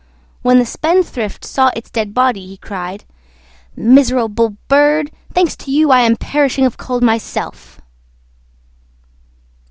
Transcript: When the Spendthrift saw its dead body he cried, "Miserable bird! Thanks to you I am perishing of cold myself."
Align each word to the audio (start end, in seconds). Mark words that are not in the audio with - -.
When 0.41 0.57
the 0.57 0.65
Spendthrift 0.65 1.45
saw 1.45 1.69
its 1.75 1.91
dead 1.91 2.11
body 2.15 2.47
he 2.47 2.57
cried, 2.57 3.05
"Miserable 3.75 4.55
bird! 4.67 5.11
Thanks 5.31 5.55
to 5.57 5.71
you 5.71 5.91
I 5.91 6.01
am 6.01 6.15
perishing 6.15 6.65
of 6.65 6.75
cold 6.75 7.03
myself." 7.03 7.79